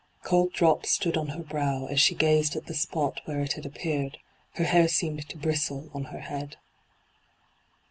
[0.23, 3.67] Cold drops stood on her brow as she gazed at the spot where it had
[3.67, 4.17] appeared;
[4.55, 6.57] her hair seemed to bristle on her head.